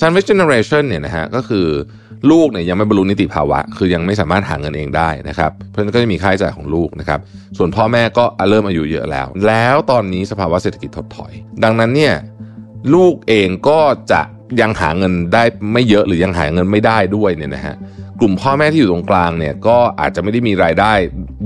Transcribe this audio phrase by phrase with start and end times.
[0.00, 1.66] sandwich generation เนี่ยนะฮะก็คือ
[2.30, 7.20] ลูกเนี่ยยังไม่บรรลุนิติภาวะ คือยังไม่สามารถหาเงินเองได้นะครับเพราะฉะนั้นก็จะมีค่าใช้จ่ายของลูกนะครับ
[7.56, 11.32] ส่วนพ่อแม่ก็เริ่มอายุเยอะแล้ว แล้วตอนนี้สภาวะเศรษฐกิจถดถอย
[11.64, 12.14] ดังนั้นเนี่ย
[12.94, 13.80] ลูกเองก็
[14.12, 14.22] จะ
[14.60, 15.42] ยังหาเงินได้
[15.72, 17.74] ไม่เยอะหรือยังหาเงินไม่ได้ด้วยเนี่ยนะฮะ
[18.20, 20.92] กลุ่มพ่อแม่ที่อยู่ตรงกลางเนี่ยก็อาจจะไม่ได้มีรายได้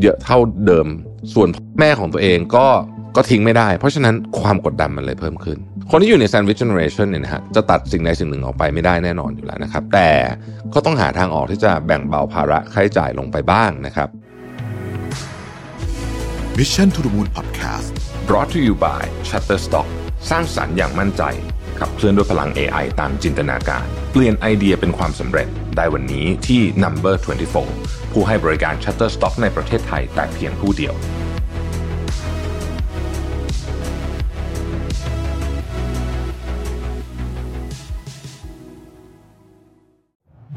[0.02, 0.86] เยอะเท่าเดิม
[1.34, 1.48] ส่วน
[1.80, 2.66] แม่ของตัวเองก็
[3.16, 5.58] ก็ทิ้งไม่ได้ เพราะฉะนั้นความกดดันมันเลยเพิ่มขึ้น
[5.90, 10.10] คนที่อยู่ใน sandwich generation เนี่ยนะฮะจะตัดสิ่งใดสิ่งหนึ่งออกไปไม่ได้แน่นอนอยู่แล้วนะครับ แต่
[10.74, 14.08] ก็ต้องหาทางออกที่จะแบ่งเบาภาระค่าใช้จ่ายลงไปบ้างนะครับ
[16.58, 17.88] Mission to the Moon Podcast
[18.28, 19.88] brought to you by Shutterstock
[20.30, 21.22] สร้างสรรค์อย่างมั่นใจ
[21.80, 27.14] ขับเคลื่อนด้วยพลัง AI ตามจินตนาการ เปลี่ยนไอเดียเป็นความสำเร็จได้วันนี้ที่ Number
[27.64, 30.94] 24 ผู้ให้บริการ Shutterstock ในประเทศไทยแต่เพียงผู้เดียว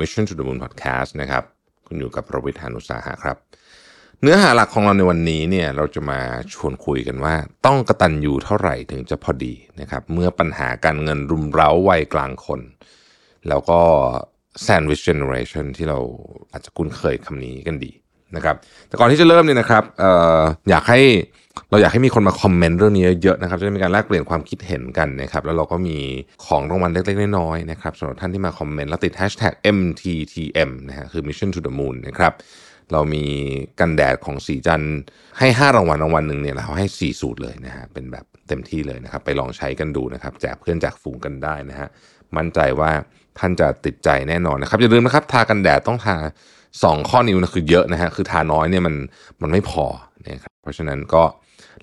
[0.00, 1.44] Mission to the Moon Podcast นะครับ
[1.86, 3.36] คุณอยู่กับประวิทยานุสาหะครับ
[4.22, 6.20] เนื้อหาหลักของเราในวันนี้เนี่ยเราจะมา
[6.52, 7.34] ชวนคุยกันว่า
[7.66, 12.60] ต้องกระตันอยู่เท่าไหร่ถึงจะพอดีนะครับ เมื่อปัญหาการเงินรุมเร้าวัยกลางคน
[13.48, 13.80] แล้วก็
[14.66, 15.98] Sandwich Generation ที่เรา
[16.52, 17.92] อาจจะคุ้นเคยคำนี้กันดี
[18.36, 18.56] นะครับ
[18.88, 20.04] แต่ก่อนที่จะเริ่มเนี่ยนะครับอ
[20.38, 21.00] ออยากให้
[21.70, 25.98] เราอยากให้มีคนมาคอมเมนต์เรื่องนี้เยอะๆนะครับจะได้มีการแลกเปลี่ยนความคิดเห็นกันนะครับแล้วเราก็มี
[26.46, 32.32] ของรางวัลเล็กๆน้อยๆนะครับสำหรับท่านที่มาคอมเมนต์แล้วติด hashtag MTTM นะฮะคือ Mission to the Moon นะครับ
[32.92, 33.24] เรามี
[33.80, 34.82] กันแดดของสีจัน
[35.38, 41.88] ให้ 5 รางวัลรางวัลหนึ่งเนี่ยเราให้ 4 สูตรเลยนะฮะเป็นแบบเต็มที่เลยนะครับ ไปลองใช้กันดูนะครับแจกเพื่อนแจกฝูงกันได้นะฮะ
[42.36, 42.90] มั่นใจว่า
[43.38, 46.16] ท่านจะติดใจแน่นอนนะครับอย่าลืมนะครับทากันแดดต้องทา
[46.82, 48.94] 2 ข้อนิ้วนะคือเยอะนะฮะคือทาน้อยเนี่ยมัน
[49.42, 49.84] มันไม่พอ
[50.26, 51.22] นะครับเพราะฉะนั้นก็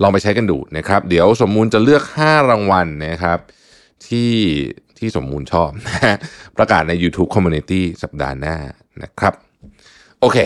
[0.01, 3.39] ลองไปใช้กันดูนะครับ เดี๋ยวสมมูลจะเลือก 5 รางวัลนะครับ
[4.07, 4.31] ที่
[4.97, 6.15] ที่สมมูลชอบนะ
[6.57, 8.55] ประกาศใน YouTube Community สัปดาห์หน้า
[9.03, 9.33] นะครับ
[10.19, 10.37] โอเค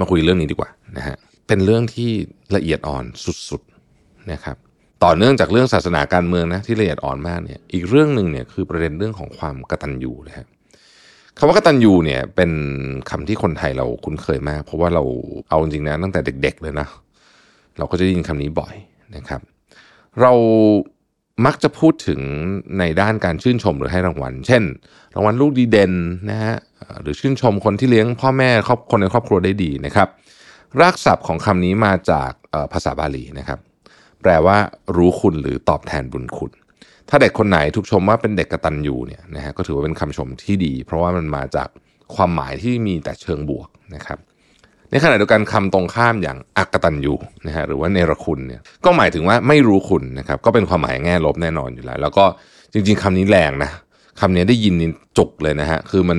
[0.00, 1.16] มาคุยเรื่องนี้ดีกว่านะฮะ
[1.48, 2.10] เป็นเรื่องที่
[2.56, 3.04] ละเอียดอ่อน
[3.48, 4.56] สุดๆนะครับ
[5.04, 10.46] ต่อเนื่องจากเรื่องศาสนาการเมืองนะที่ละเอียดอ่อนมากเนี่ยอีกเรื่องหนึ่งเนี่ยคือประเด็นเรื่องของความกระตัญญูนะฮะ
[11.38, 12.50] คำว่ากตัญญูเนี่ยเป็น
[13.10, 15.02] คำที่คนไทยเราคุ้นเคยมาก เพราะว่าเรา
[15.48, 16.88] เอาจริงๆนะตั้งแต่เด็ก ๆ เลยนะ
[17.78, 18.74] เราก็จะได้ยินคำนี้บ่อย
[19.16, 19.40] นะครับ
[20.20, 20.32] เรา
[21.46, 22.20] มักจะพูดถึง
[22.78, 24.62] ในด้านการชื่นชมหรือให้รางวัล เช่น
[25.14, 25.92] รางวัลลูกดีเด่น
[26.30, 26.56] นะฮะ
[27.02, 30.08] หรือชื่นชมคนที่เลี้ยงพ่อแม่ครอบคนในครอบครัวได้ดีนะครับ
[30.80, 32.32] รากศัพท์ของคำนี้มาจาก
[32.72, 33.58] ภาษาบาลีนะครับ
[34.22, 34.56] แปลว่า
[34.96, 36.52] รู้คุณหรือตอบแทนบุญคุณ
[37.14, 41.68] ถ้าเด็กคนไหนถูกชมว่าเป็นเด็กกระตัญญูเนี่ยนะฮะก็ถือว่าเป็นคำชมที่ดี เพราะว่ามันมาจาก
[42.14, 44.18] ความหมายที่มีแต่เชิงบวกนะครับ
[44.90, 47.14] ในขณะเดียวกันคำตรงข้ามอย่างอักตันยู
[47.46, 52.24] นะฮะหรือว่าเนรคุณเนี่ยก็หมายถึงว่าไม่รู้คุณนะครับก็เป็นความหมายแง่ลบแน่นอนอยู่แล้ว แล้วก็
[52.72, 53.70] จริง ๆคำนี้แรงนะ
[54.20, 54.74] คำนี้ได้ยิน
[55.18, 56.18] จุกเลยนะฮะคือมัน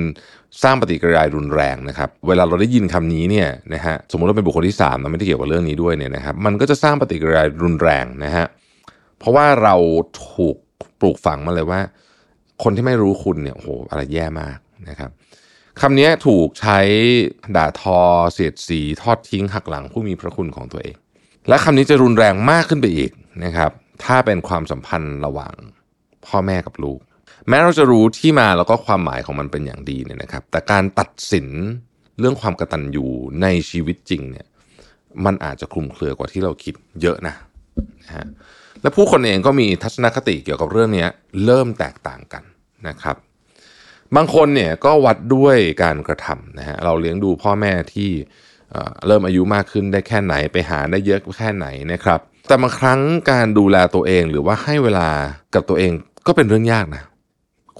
[0.62, 8.46] สร้างปฏิกิริยารุนแรงนะครับ เวลาเราได้ยินคำนี้เนี่ยนะฮะสมมติว่าเป็นบุคคลที่3นไม่ได้เกี่ยวกับเรื่องนี้ด้วยเนี่ยนะครับ มันก็จะสร้างปฏิกิริยารุนแรงนะฮะ
[9.18, 9.74] เพราะว่าเรา
[10.28, 10.56] ถูก
[11.00, 11.80] ปลูกฝังมาเลยว่า
[12.62, 14.58] คนที่ไม่รู้คุณเนี่ยโอ้โหอะไรแย่มาก
[14.88, 15.10] นะครับ
[15.80, 16.78] คำนี้ถูกใช้
[17.56, 17.98] ด่าทอ
[18.32, 20.96] เสียดสี ทอดทิ้งหักหลังผู้มีพระคุณของตัวเอง
[21.48, 23.10] และคำนี้จะรุนแรงมากขึ้นไปอีก
[23.44, 23.70] นะครับ
[24.04, 25.54] ถ้าเป็นความสัมพันธ์ระหว่าง
[26.26, 26.98] พ่อแม่กับลูก
[27.48, 31.48] แม้เราจะรู้ที่มาแล้วก็ความหมายของมันเป็นอย่างดีเนี่ยนะครับ แต่การตัดสิน
[32.20, 33.06] เรื่องความกระตัญญู
[33.42, 34.46] ในชีวิตจริงเนี่ย
[35.24, 37.34] มันอาจจะคลุมเครือกว่าที่เราคิดเยอะนะ
[38.04, 38.26] นะฮะ
[38.84, 41.06] และผู้คนเองก็มีทัศนคติเกี่ยวกับเรื่องนี้
[41.44, 42.44] เริ่มแตกต่างกัน
[42.88, 43.16] นะครับ
[44.16, 48.10] บางคนเนี่ยก็วัดด้วยการกระทำนะฮะเราเลี้ยงดูพ่อแม่ที่
[49.06, 53.00] เริ่มอายุมากขึ้นได้แค่ไหนไปหาได้เยอะแค่ไหนนะครับ แต่บางครั้ง
[53.30, 55.08] การดูแลตัวเองหรือว่าให้เวลา
[55.54, 55.92] กับตัวเอง
[56.26, 57.02] ก็เป็นเรื่องยากนะ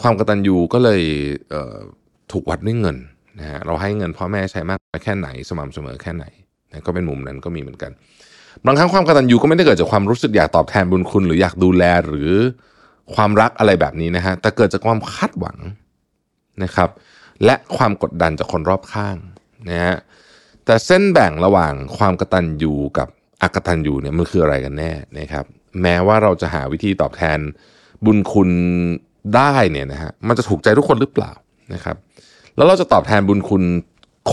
[0.00, 1.02] ความกตัญญูก็เลย
[1.50, 2.96] เถูกวัดด้วยเงิน
[3.38, 6.24] นะฮะเราให้เงินพ่อแม่ใช้มากแค่ไหนสม่ำเสมอแค่ไหน
[6.70, 7.92] นะก็เป็นมุมนั้นก็มีเหมือนกัน
[8.64, 12.30] บางครั้งความกตัญญูก็ไม่ได้เกิดจากความรู้สึกอยากตอบแทนบุญคุณ หรืออยากดูแลหรือ
[13.14, 15.58] ความรักอะไรแบบนี้นะฮะแต่เกิดจากความคาดหวัง
[16.62, 16.90] นะครับ
[17.44, 19.16] และความกดดันจากคนรอบข้าง
[19.70, 19.96] นะฮะ
[20.64, 23.08] แต่เส้นแบ่งระหว่างความกตัญญูกับ
[23.42, 25.44] อกตัญญูเนี่ยมันคืออะไรกันแน่นะครับ
[25.82, 27.38] แม้ว่าเราจะหาวิธีตอบแทน
[28.04, 28.50] บุญคุณ
[29.36, 31.32] ได้เนี่ยนะฮะมันจะถูกใจทุกคนหรือเปล่า
[31.74, 31.96] นะครับ
[32.56, 33.62] แล้วเราจะตอบแทนบุญคุณ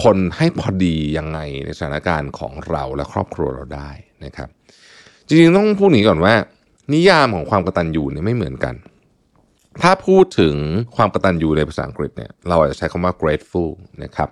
[0.01, 3.91] คนให้พอดียังไงในสถานการณ์ของเราและครอบครัวเราได้
[4.25, 4.49] นะครับ
[5.27, 6.33] จริงๆต้องพูดหนีก่อนว่า
[6.93, 8.75] นิยามของความกตัญญูเนี่ยไม่เหมือนกัน
[9.81, 10.55] ถ้าพูดถึง
[10.95, 13.69] ความกตัญญูในภาษาอังกฤษเนี่ยเราอาจจะใช้คำว่า grateful
[14.03, 14.29] นะครับ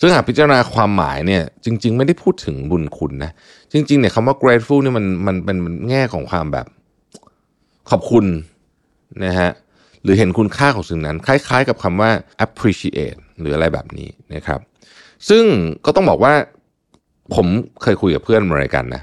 [0.00, 3.32] ซึ่งหากพิจารณาความหมายเนี่ยจริง ๆ ไม่ได้พูดถึงบุญคุณนะ
[3.72, 5.56] จริงๆเนี่ยคำว่า grateful เนี่ยมันมันเป็น
[5.88, 6.66] แง่ของความแบบ
[7.90, 8.24] ขอบคุณ
[9.24, 9.50] นะฮะ
[10.02, 12.10] หรือเห็นคุณค่าของสิ่งนั้น คล้าย ๆ กับคำว่า
[12.44, 14.60] appreciate หรืออะไรแบบนี้นะครับ
[15.28, 15.44] ซึ่ง
[15.84, 16.34] ก็ต้องบอกว่า
[17.34, 17.46] ผม
[17.82, 19.02] เคยคุยกับเพื่อนมาเมริกันนะ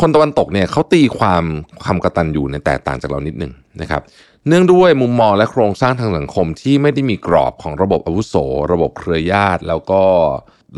[0.00, 1.44] คนตะวันตกเนี่ยเขาตีความ
[1.82, 4.02] ความกตัญญูเนี่ยแตกต่างจากเรานิดหนึ่งนะครับ
[4.48, 8.34] เนื่องด้วยมุมมองและโครงสร้างทางสังคมที่ไม่ได้มีกรอบของระบบอาวุโส
[8.72, 10.02] ระบบเครือญาติ แล้วก็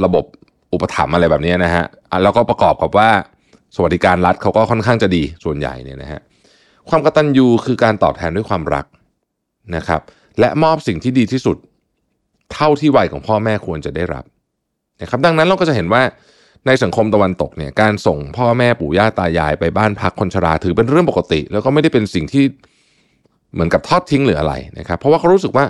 [0.04, 0.24] ระบบ
[0.72, 3.10] อุปถัมภ์อะไรแบบนี้นะฮะอะแล้วก็ประกอบกับว่า
[3.74, 6.20] สวัสดิการรัฐเขาก็ค่อนข้างจะดีส่วนใหญ่เนี่ยนะฮะ
[6.88, 8.86] ความกตัญญูคือการตอบแทนด้วยความรัก
[9.76, 10.00] นะครับ
[10.40, 11.56] และมอบสิ่งที่ดีที่สุด
[12.52, 14.24] เท่าที่วัยของพ่อแม่ควรจะได้รับ
[15.02, 16.02] นะครับ ดังนั้นเราก็จะเห็นว่า
[16.66, 22.44] ในสังคมตะวันตกเนี่ยการส่งพ่อแม่ปู่ย่าตายายไปบ้านพักคนชราถือเป็นเรื่องปกติ แล้วก็ไม่ได้เป็นสิ่งที่
[23.54, 25.64] เหมือนกับทอดทิ้งหรืออะไรนะครับ เพราะว่าเขารู้สึกว่า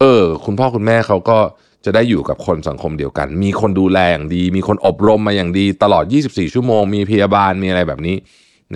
[0.00, 1.38] เออ คุณพ่อคุณแม่เขาก็
[1.84, 8.16] จะได้อยู่กับคนสังคมเดียวกัน มีคนดูแลอย่างดี มีคนอบรมมาอย่างดี ตลอด 24 ชั่วโมง มีพยาบาลมีอะไรแบบนี้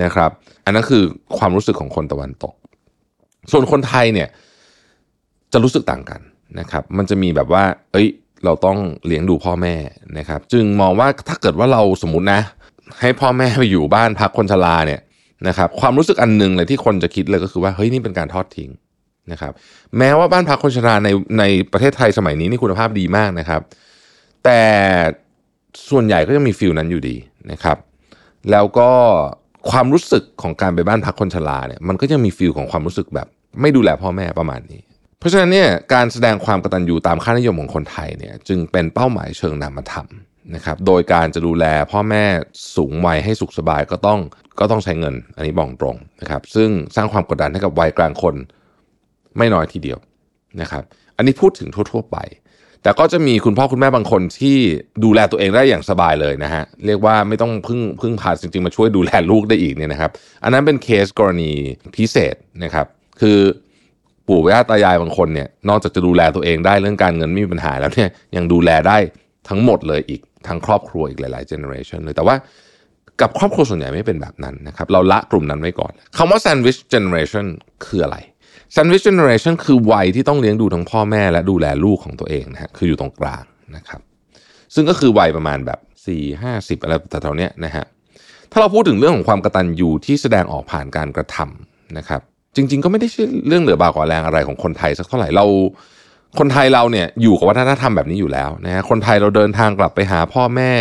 [0.02, 0.30] นะครับ
[0.64, 1.04] อันนั้นคือ
[1.38, 2.54] ความรู้สึกของคนตะวันตก
[3.52, 4.28] ส่วนคนไทยเนี่ย
[5.52, 6.20] จะรู้สึกต่างกัน
[6.60, 8.08] นะครับ มันจะมีแบบว่า เอ้ย
[8.44, 9.75] เราต้องเลี้ยงดูพ่อแม่
[10.19, 12.41] นะครับ จึงมองว่าถ้าเกิดว่าเราสมมตินะ
[13.00, 15.00] ให้พ่อแม่ไปอยู่บ้านพักคนชราเนี่ย
[15.49, 18.70] นะครับ ความรู้สึกอันหนึ่งเลยที่คนจะคิดเลยก็คือว่าเฮ้ยนี่เป็นการทอดทิ้ง
[19.32, 19.52] นะครับ
[19.99, 21.08] แม้ว่าบ้านพักคนชราใน
[21.38, 23.61] ในประเทศไทยสมัยนี้นี่คุณภาพดีมากนะครับ
[24.44, 24.61] แต่
[25.91, 27.17] ส่วนใหญ่ก็ยังมี feel นั้นอยู่ดี
[27.50, 27.76] นะครับ
[28.50, 28.91] แล้วก็
[29.70, 33.26] ความรู้สึกของการไปบ้านพักคนชราเนี่ยมันก็ยังมี feel ของความรู้สึกแบบ
[33.61, 34.81] ไม่ดูแลพ่อแม่ประมาณนี้
[35.25, 40.08] เพราะฉะนั้นเนี่ยการแสดงความกตัญญูตามค่านิยมของคนไทยเนี่ยจึงเป็นเป้าหมายเชิงนามธรรม
[40.54, 42.24] นะครับโดยการจะดูแลพ่อแม่
[42.76, 44.20] สูงวัยให้สุขสบายก็ต้อง
[44.58, 48.34] ก็ต้องใช้เงิน อันนี้บอกตรงนะครับ ซึ่งสร้างความกดดันให้กับวัยกลางคน
[49.38, 49.98] ไม่น้อยทีเดียว
[50.60, 50.82] นะครับ
[51.16, 52.18] อันนี้พูดถึงทั่ว ๆ ไป
[52.82, 54.58] แต่ก็จะมีคุณพ่อคุณแม่บางคนที่
[55.04, 60.10] ดูแลตัวเองได้อย่างสบายเลยนะฮะเรียกว่าไม่ต้องพึ่งพึ่งพาจริงๆมาช่วยดูแลลูกได้อีกเนี่ยนะครับ
[60.42, 61.52] อันนั้นเป็นเคสกรณี
[61.96, 62.34] พิเศษ
[62.64, 62.86] นะครับ
[63.20, 63.38] คือ
[64.28, 68.96] ปู่ย่าตายายบางคนเนี่ยนอกจากจะดูแลตัวเองได้เรื่องการเงินไม่มีปัญหาแล้วเนี่ยยังดูแลได้
[69.48, 72.36] ทั้งหมดเลยอีกทั้งครอบครัวอีกหลายๆเจเนอเรชันเลยแต่ว่า
[73.20, 77.46] กับครอบครัวส่วนใหญ่ไม่เป็นแบบนั้นนะครับ เราละกลุ่มนั้นไว้ก่อนคำว่า sandwich generation
[77.86, 78.16] คืออะไร
[78.74, 83.44] sandwich generation คือวัยที่ต้องเลี้ยงดูทั้งพ่อแม่และดูแลลูกของตัวเองนะฮะคืออยู่ตรงกลาง
[83.76, 84.00] นะครับ
[84.74, 85.78] ซึ่งก็คือวัยประมาณแบบ
[86.12, 87.84] 4 50 อะไรแต่เท่านี้นะฮะ
[88.52, 92.20] ถ้าเราพูดถึงเรื่องของความกระตัญญูที่แสดงออกผ่านการกระทำนะครับ
[92.56, 95.44] จริง ๆ ก็ไม่ได้ใช่เรื่องเหลือบากกว่าแรงอะไรของคนไทยสักเท่าไหร่เรา
[96.38, 100.72] คนไทยเราเนี่ยอยู่กับวัฒนธรรมแบบนี้อยู่แล้วนะฮะคนไทยเราเดินทางกลับไปหาพ่อแม่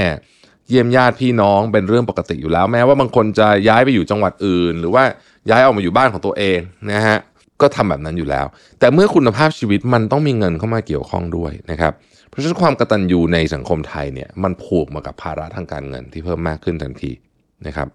[0.70, 5.04] เยี่ยมญาติพี่น้องเป็นเรื่องปกติอยู่แล้ว แม้ว่าบางคนจะย้ายไปอยู่จังหวัดอื่น หรือว่า
[5.50, 6.60] ย้ายออกมาอยู่บ้านของตัวเอง
[6.92, 7.18] นะฮะ
[7.62, 8.46] ก็ทำแบบนั้นอยู่แล้ว
[8.80, 11.94] แต่เมื่อคุณภาพชีวิตมันต้องมีเงินเข้ามาเกี่ยวข้องด้วยนะครับ
[12.30, 17.12] เพราะฉะนั้นความกระตัญญูในสังคมไทยเนี่ยมันผูกมากับภาระทางการเงินที่เพิ่มมากขึ้นทันที
[17.68, 17.88] นะครับ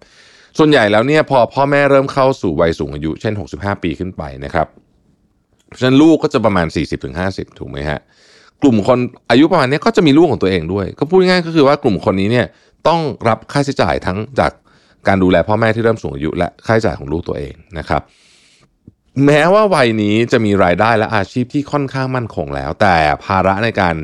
[0.57, 4.67] ส่วนใหญ่แล้วเนี่ยพอพ่อแม่เริ่มเข้าสู่วัยสูงอายุ เช่น 65 ปีขึ้นไปนะครับ
[5.79, 6.67] ฉะนั้นลูกก็จะประมาณ
[7.13, 7.99] 40-50 ถูกไหมฮะ
[8.61, 8.99] กลุ่มคน
[9.31, 12.47] อายุประมาณนี้ก็จะมีลูกของตัวเองด้วย ก็พูดง่ายก็คือว่ากลุ่มคนนี้เนี่ย
[12.87, 14.51] ต้องรับค่าใช้จ่ายทั้งจาก
[15.07, 18.01] การดูแลพ่อแม่ที่เริ่มสูงอายุ และค่าใช้จ่ายของลูกตัวเองนะครับ
[19.25, 23.95] แม้ว่าวัยนี้จะมีรายได้และอาชีพที่ค่อนข้างมั่นคงแล้ว แต่ภาระในการ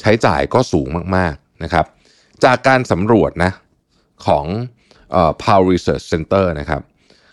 [0.00, 1.86] ใช้จ่ายก็สูงมากๆนะครับ
[2.44, 3.52] จากการสำรวจนะ
[4.26, 4.46] ของ
[5.44, 6.82] Power Research Center นะครับ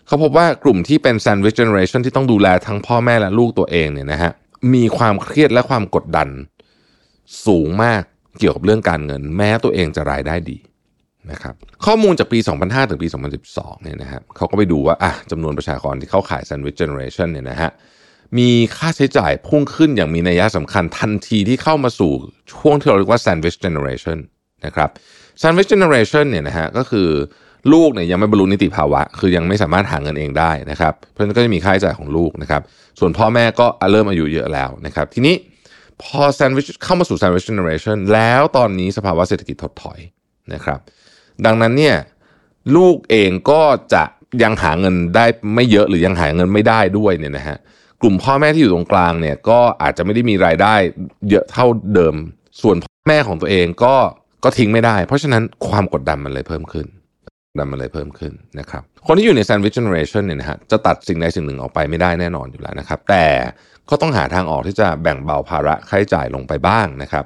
[0.06, 4.32] เขาพบว่ากลุ่มที่เป็น Sandwich Generation ที่ต้องดูแลทั้งพ่อแม่และลูกตัวเองเนี่ยนะฮะ
[4.74, 6.28] มีความเครียดและความกดดัน
[7.46, 8.02] สูงมาก
[8.38, 10.58] เกี่ยวกับเรื่องการเงิน แม้ตัวเองจะรายได้ดี
[11.32, 11.54] นะครับ
[11.86, 13.08] ข้อมูลจากปี 2005 ถึงปี
[13.46, 17.70] 2012 เนี่ยนะครับเขาก็ไปดูว่าอะจำนวนประชากรที่เข้าขาย Sandwich Generation เนี่ยนะฮะ
[18.38, 22.12] มีค่าใช้จ่ายพุ่งขึ้นอย่างมีนัยสำคัญทันทีที่เข้ามาสู่
[22.52, 24.18] ช่วงที่เราเรียกว่า Sandwich Generation
[24.66, 24.90] นะครับ
[25.42, 27.08] Sandwich Generation เนี่ยนะฮะก็คือ
[27.72, 32.62] ลูกเนี่ยยังไม่บรรลุนิติภาวะ คือยังไม่สามารถหาเงินเองได้นะครับ เพราะฉะนั้นก็จะมีค่าใช้จ่ายของลูกนะครับ
[32.98, 35.34] ส่วนพ่อแม่ก็เริ่มอายุเยอะแล้วนะครับ ทีนี้
[36.02, 39.98] พอแซนด์วิชเข้ามาสู่แซนด์วิชเจเนอเรชันแล้วตอนนี้สภาวะเศรษฐกิจถดถอย
[40.54, 40.78] นะครับ
[41.44, 41.96] ดังนั้นเนี่ย
[42.76, 43.62] ลูกเองก็
[43.94, 44.04] จะ
[44.42, 45.24] ยังหาเงินได้
[45.54, 47.58] ไม่เยอะหรือยังหาเงินไม่ได้ด้วยเนี่ยนะฮะ
[48.02, 50.74] กลุ่มพ่อแม่ที่อยู่ตรงกลางเนี่ยก็อาจจะไม่ได้มีรายได้
[51.30, 52.14] เยอะเท่าเดิม
[52.62, 53.94] ส่วนพ่อแม่ของตัวเองก็
[54.44, 56.86] ก็ทิ้งไม่ได้ เพราะฉะนั้นความกดดันมันเลยเพิ่มขึ้น
[57.58, 63.26] ดันมันเลยเพิ่มขึ้นนะครับ คนที่อยู่ใน sandwich generation เนี่ยนะฮะจะตัดสิ่งใดสิ่งหนึ่งออกไปไม่ได้แน่นอนอยู่แล้วนะครับ แต่
[63.90, 67.24] ก็ต้องหาทางออกที่จะแบ่งเบาภาระค่าใช้จ่ายลงไปบ้างนะครับ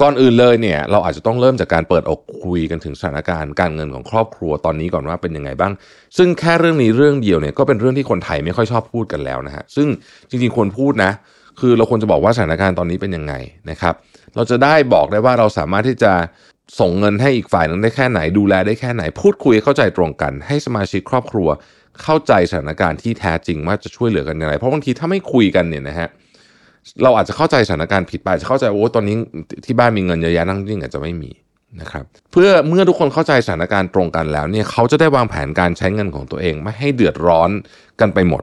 [0.00, 5.72] ก่อนอื่นเลยเนี่ยเราอาจจะต้องเริ่มจากการเปิดอกคุยกันถึงสถานการณ์การเงินของครอบครัวตอนนี้ก่อนว่าเป็นยังไงบ้าง
[6.16, 9.88] ซึ่งแค่เรื่องนี้เรื่องเดียวเนี่ยก็เป็นเรื่องที่คนไทยไม่ค่อยชอบพูดกันแล้วนะฮะซึ่ง
[10.30, 11.12] จริงๆควรพูดนะ
[11.60, 13.34] คือเราควรจะบอกว่าสถานการณ์ตอนนี้เป็นยังไง
[13.70, 13.94] นะครับ
[14.36, 16.12] เราจะได้บอกได้ว่าเราสามารถที่จะ
[16.80, 21.48] ส่งเงินให้อีกฝ่ายนึงได้แค่ไหนดูแลได้แค่ไหน พูดคุยเข้าใจตรงกัน ให้สมาชิกครอบครัว
[22.02, 26.08] เข้าใจสถานการณ์ที่แท้จริงว่าจะช่วยเหลือกันยังไงเพราะบางทีถ้าไม่คุยกันเนี่ยนะฮะ
[27.02, 29.16] เราอาจจะเข้าใจสถานการณ์ผิดไปอาจจะเข้าใจโอ้ตอนนี้
[29.64, 31.30] ที่บ้านมีเงินเยอะแยะนั่งจริงอาจจะไม่มี
[31.80, 37.50] นะครับเพื่อเมื่อทุกคนเข้าใจสถานการณ์ตรงกันแล้วเนี่ยเขาจะได้วางแผนการใช้เงินของตัวเอง ไม่ให้เดือดร้อน
[38.00, 38.42] กันไปหมด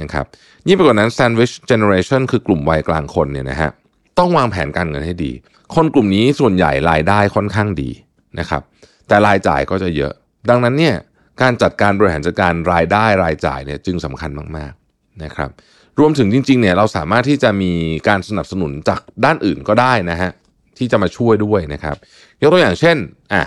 [0.00, 0.26] นะครับ
[0.66, 3.70] ยิ่งไปกว่านั้น sandwich generation คือกลุ่มวัยกลางคนเนี่ยนะฮะ
[4.18, 5.32] ต้องวางแผนการเงินให้ดี
[5.74, 7.90] คนกลุ่มนี้ส่วนใหญ่รายได้ค่อนข้างดี
[8.38, 8.62] นะครับ
[9.08, 10.12] แต่รายจ่ายก็จะเยอะ
[10.48, 10.96] ดังนั้นเนี่ย
[11.42, 15.50] การจัดการบริหารจัดการรายได้รายจ่ายเนี่ยจึงสำคัญมากๆนะครับ
[15.98, 17.72] รวมถึงจริงๆเนี่ยเราสามารถที่จะมี
[18.08, 20.30] การสนับสนุนจากด้านอื่นก็ได้นะฮะ
[20.78, 21.96] ที่จะมาช่วยด้วยนะครับ
[22.42, 22.96] ยกตัวอย่างเช่น
[23.32, 23.42] อะ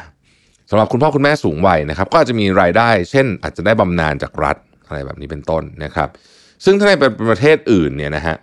[0.70, 4.58] สำหรับคุณพ่อคุณแม่สูงวัยนะครับ ก็อาจจะมีรายได้ เช่น อาจจะได้บำนาญจากรัฐ
[4.88, 6.10] อะไรแบบนี้เป็นต้นนะครับ
[6.66, 6.94] ซึ่งถ้าใน
[7.30, 8.36] ประเทศอื่นเนี่ยนะฮะ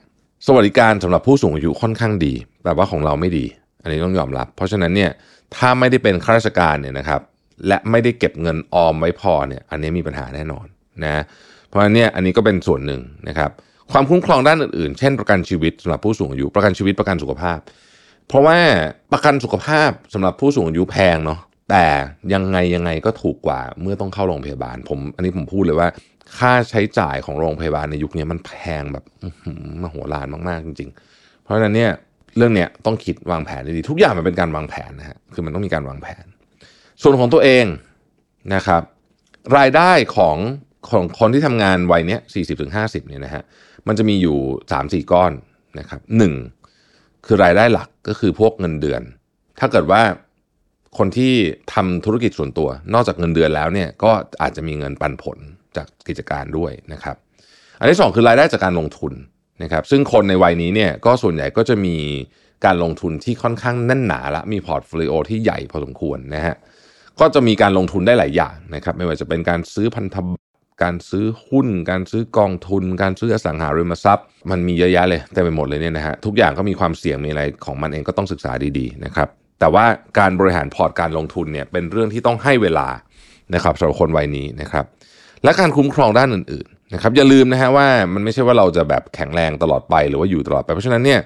[0.48, 2.34] สวัสดิการสำหรับผู้สูงอายุค่อนข้างดี
[2.64, 3.44] แต่ว่าของเราไม่ดี
[3.82, 5.10] อันนี้ต้องยอมรับ เพราะฉะนั้นเนี่ย
[5.56, 7.20] ถ้าไม่ได้เป็นข้าราชการเนี่ยนะครับ
[7.68, 10.66] และไม่ได้เก็บเงินออมไว้พอเนี่ย อันนี้มีปัญหาแน่นอน
[11.04, 11.22] นะ
[11.68, 13.50] เพราะฉะนั้นเนี่ยอันนี้ก็เป็นส่วนหนึ่งนะครับ
[13.92, 17.58] ความคุ้มครองด้านอื่นๆ เช่นประกันชีวิตสำหรับผู้สูงอายุประกันชีวิตประกันสุขภาพ
[18.28, 18.58] เพราะว่า
[19.12, 21.86] ประกันสุขภาพสำหรับผู้สูงอายุแพงเนาะแต่
[22.32, 25.88] ยังไงยังไงก็ถูกกว่าเมื่อต้องเข้าโรงพยาบาลผม อันนี้ผมพูดเลยว่า
[26.38, 29.04] ค่าใช้จ่ายของโรงพยาบาลในยุคนี้มันแพงแบบ
[29.82, 31.92] มโหฬารมากๆจริง ๆ เพราะฉะนั้นเนี่ย
[32.36, 36.24] เรื่องเนี้ยต้องคิดวางแผนดีๆทุกอย่างมันเป็นการวางแผนนะฮะคือมันต้องมีการวางแผน
[37.02, 37.66] ส่วนของตัวเอง
[38.54, 38.82] นะครับ
[39.58, 40.36] รายได้ของ
[40.90, 43.42] ของคนที่ทำงานวัยเนี้ยสี่สิบถึงห้าสิบเนี่ยนะฮะ
[43.88, 44.38] มันจะมีอยู่
[44.72, 45.32] สามสี่ก้อน
[45.78, 46.34] นะครับหนึ่ง
[47.26, 49.02] คือรายได้หลักก็คือพวกเงินเดือน
[49.60, 50.02] ถ้าเกิดว่า
[50.98, 51.32] คนที่
[51.74, 54.10] ทำธุรกิจส่วนตัว นอกจากเงินเดือนแล้วเนี่ยก็
[54.42, 55.38] อาจจะมีเงินปันผล
[55.76, 57.16] จากกิจการด้วยนะครับ
[57.78, 59.12] อันที่สองคือรายได้จากการลงทุน
[59.62, 61.96] นะครับ ซึ่งคนในวัยนี้เนี่ยก็ส่วนใหญ่ก็จะมี
[62.64, 66.54] การลงทุนที่ค่อนข้างแน่นหนาละมี portfolio ที่ใหญ่พอสมควรนะฮะ
[67.20, 70.42] ก็จะมีการลงทุนได้หลายอย่างนะครับ ไม่ว่าจะเป็นการซื้อพันธบัตร
[70.82, 79.28] การซื้อหุ้น การซื้อกองทุน การซื้ออสังหาริมทรัพย์ มันมีเยอะแยะเลยแต่ไปหมดเลยเนี่ยนะฮะทุกอย่างก็มีความเสี่ยงมีอะไรของมันเองก็ต้องศึกษาดีๆนะครับ
[79.60, 79.84] แต่ว่า
[80.18, 82.88] การบริหารพอร์ตการลงทุนเนี่ยเป็นเรื่องที่ต้องให้เวลา
[83.54, 84.84] นะครับสำหรับคนวัยนี้นะครับ
[85.44, 91.20] และการคุ้มครองด้านอื่นๆนะครับอย่าลืมนะฮะว่ามันไม่ใช่ว่าเราจะแบบแข็งแรงตลอดไปหรือว่าอยู่ตลอดไป เพราะฉะนั้นเนี่ย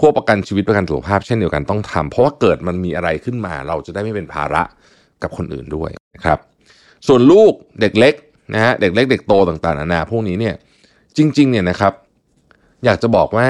[0.00, 4.62] พวกประกันชีวิตประกันสุขภาพเช่นเดียวกันต้องทำเพราะว่าเกิดมันมีอะไรขึ้นมา เราจะได้ไม่เป็นภาระ
[5.22, 6.38] กับคนอื่นด้วยนะครับ
[7.06, 8.14] ส่วนลูกเด็กเล็ก
[8.54, 10.54] นะฮะเด็กเล็กเด็กโตต่างๆนานาพวกนี้เนี่ย
[11.16, 11.92] จริงๆเนี่ยนะครับ
[12.84, 13.48] อยากจะบอกว่า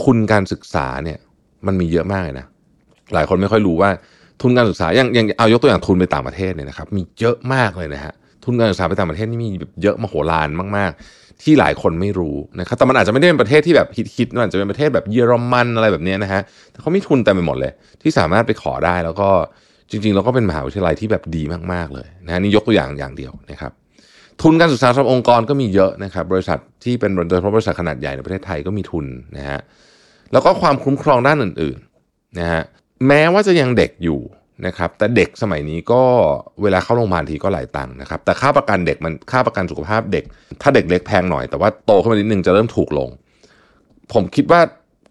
[0.00, 1.18] ทุนการศึกษาเนี่ย
[1.66, 2.46] มันมีเยอะมากเลยนะ
[3.14, 3.90] หลายคนไม่ค่อยรู้ว่า
[4.42, 8.14] ทุนการศึกษาอย่างอย่างเอายกตัวอย่างทุนไปต่างประเทศเนี่ยนะครับ มีเยอะมากเลยนะฮะ
[8.44, 19.28] ทุนการศึกษาไปต่างประเทศนี่มีแบบเยอะมโหฬารมาก ๆ ที่หลายคนไม่รู้นะครับแต่มันอาจจะไม่ได้เป็นประเทศที่แบบฮิตๆมันอาจจะเป็นประเทศแบบเยอรมันอะไรแบบนี้นะฮะแต่เขามีทุนเต็มไปหมดเลย ที่สามารถไปขอได้แล้วก็
[19.90, 21.42] จริงๆเราก็เป็นมหาวิทยาลัยที่แบบดี
[21.72, 23.72] มากๆเลยนะนี่ยกตัวอย่างอย่างเดียวนะครับ
[24.42, 29.06] ทุนการศึกษาสำหรับองค์กรก็มีเยอะนะครับบริษัทที่เป็นโดยเฉพาะบริษัทขนาดใหญ่ในประเทศไทยก็มีทุน
[29.36, 29.60] นะฮะ
[30.32, 32.62] แล้วก็ความคุ้มครองด้านอื่นๆนะฮะ
[33.06, 34.20] แม้ว่าจะยังเด็กอยู่
[34.66, 36.02] นะครับแต่เด็กสมัยนี้ก็
[36.62, 40.24] เวลาเข้าโรงพยาบาลทีก็หลายตังค์นะครับแต่ค่าประกันเด็กมันค่าประกันสุขภาพเด็ก
[40.62, 43.08] ถ้าเด็กเล็กแพงหน่อยแต่ว่าโตขึ้นมานิดนึงจะเริ่มถูกลง
[44.12, 44.60] ผมคิดว่า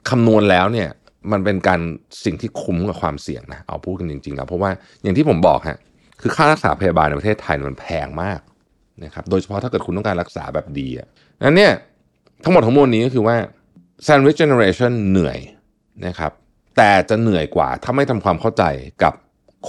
[0.09, 0.89] คำนวณแล้วเนี่ย
[1.31, 1.79] มันเป็นการ
[2.23, 4.71] สิ่งที่คุ้มกับความเสี่ยงนะเอาพูดกันจริงๆแล้วเพราะว่า
[5.03, 5.77] อย่างที่ผมบอกฮะ
[6.21, 8.39] คือค่ารักษาพยาบาลในประเทศไทยมันแพงมาก
[9.03, 11.07] นะครับโดยเฉพาะถ้าเกิดคุณต้องการรักษาแบบดีอะ
[11.45, 11.73] นั้นเนี่ย
[12.43, 13.35] ทั้งหมดทั้งมวลนี้ก็คือว่า
[14.07, 15.39] sandwich generation เหนื่อย
[16.07, 16.31] นะครับ
[16.77, 18.63] แต่จะเหนื่อยกว่าถ้าไม่ทำความเข้าใจ
[19.03, 19.13] กับ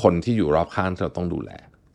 [0.03, 1.51] คนที่อยู่รอบข้างที่เราต้องดูแล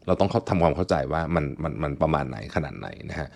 [0.07, 3.29] เราต้องทำความเข้าใจว่ามันมันมันประมาณไหนขนาดไหนนะฮะ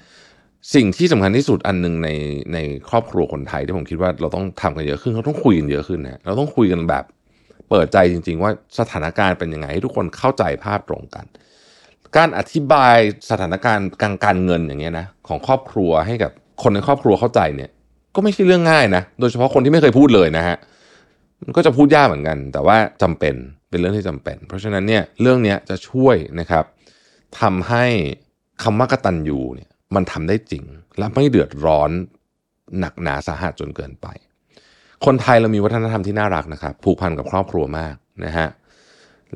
[0.75, 2.09] สิ่งที่สำคัญที่สุดอันหนึ่งใน
[2.53, 2.57] ใน
[2.89, 7.05] ครอบครัวคนไทยที่ผมคิดว่าเราต้องทำกันเยอะขึ้นเราต้องคุยกันเยอะขึ้นนะเราต้องคุยกันแบบ
[7.69, 11.25] เปิดใจจริง ๆ ว่าสถานการณ์เป็นยังไงให้ทุกคนเข้าใจภาพตรงกัน
[12.17, 12.97] การอธิบาย
[13.29, 16.31] สถานการณ์การการเงินอย่างเงี้ยนะของครอบครัวให้กับ
[16.63, 17.69] คนในครอบครัวเข้าใจเนี่ย
[18.15, 20.57] ก็ไม่ใช่เรื่องง่ายนะ โดยเฉพาะคนที่ไม่เคยพูดเลยนะฮะ
[21.43, 23.35] มันก็จะพูดยากเหมือนกัน แต่ว่าจำเป็น
[23.69, 26.65] เป็นเรื่องที่จำเป็น เพราะฉะนั้นเนี่ยเรื่องนี้จะช่วยนะครับ
[27.41, 27.85] ทำให้
[28.63, 30.63] คำว่ากตัญญูเนี่ยมันทำได้จริง
[30.97, 31.91] และไม่เดือดร้อน
[32.79, 34.07] หนักหนาสาหัสจนเกินไป
[35.05, 37.95] คนไทยเรามีวัฒนธรรมที่น่ารักนะครับ ผูกพันกับครอบครัวมาก
[38.25, 38.47] นะฮะ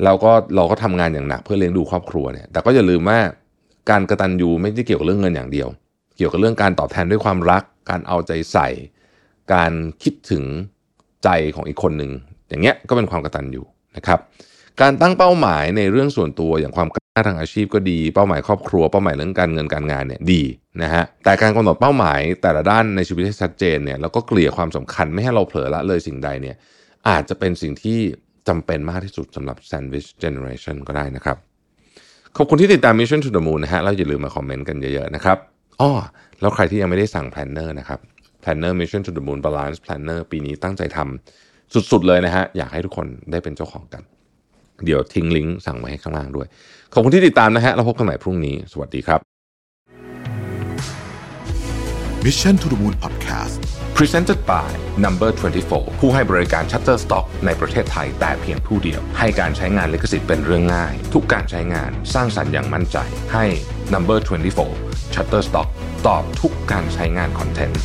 [0.04, 3.20] แล้วก็เราก็ทำงานอย่างหนักเพื่อเลี้ยงดูครอบครัวเนี่ย แต่ก็อย่าลืมว่า
[3.90, 5.68] การกระตันยูไม่ได้เกี่ยวกับเรื่องเงินอย่างเดียว
[6.18, 8.68] เกี่ยวกับเรื่องการตอบแทนด้วยความรัก การเอาใจใส่
[9.54, 9.72] การ
[10.04, 10.44] คิดถึง
[11.24, 12.12] ใจของอีกคนหนึ่ง
[12.50, 13.63] อย่างเงี้ยก็เป็นความกระตัญญู
[13.98, 14.20] นะครับ
[14.82, 20.42] การตั้งเป้าหมายในเรื่องส่วนตัวอย่างความก้าวหน้าทางอาชีพก็ดี เป้าหมายครอบครัวเป้าหมายเรื่องการเงินการงานเนี่ยดี
[20.82, 26.56] นะฮะแต่การกำหนดเป้าหมายแต่ละด้านในชีวิตให้ชัดเจนเนี่ยแล้วก็เกลี่ยความสำคัญไม่ให้เราเผลอละเลยสิ่งใดเนี่ย
[27.10, 28.00] อาจจะเป็นสิ่งที่
[28.48, 31.38] จำเป็นมากที่สุดสำหรับ Sandwich Generation ก็ได้นะครับ
[32.38, 35.38] ขอบคุณที่ติดตาม Mission to the Moon นะฮะแล้วอย่าลืมมาคอมเมนต์กันเยอะๆนะครับ
[35.82, 35.92] อ้อ
[36.42, 38.00] แล้วใครที่ยังไม่ได้สั่ง planner นะครับ
[38.42, 41.43] planner Mission to the Moon Balance Planner ปีนี้ตั้งใจทำ
[41.92, 44.03] สุดๆเลยนะฮะ อยากให้ทุกคนได้เป็นเจ้าของกัน
[44.86, 46.48] เดี๋ยวทิ้งลิงก์สั่งไว้ให้ข้างล่างด้วย
[46.94, 49.20] ขอบคุณที่ติดตามนะฮะแล้วพบกันใหม่พรุ่งนี้ สวัสดีครับ
[52.25, 53.56] Mission to the Moon Podcast
[53.98, 54.70] Presented by
[55.06, 55.32] Number
[55.65, 62.98] 24 ผู้ให้บริการ Shutterstock ในประเทศไทยแต่เพียงผู้เดียว ให้การใช้งานลิขสิทธิ์เป็นเรื่องง่าย ทุกการใช้งานสร้างสรรค์อย่างมั่นใจ
[63.34, 63.46] ให้
[63.94, 64.20] Number
[64.68, 65.68] 24 Shutterstock
[66.08, 67.82] ตอบทุกการใช้งานคอนเทนต์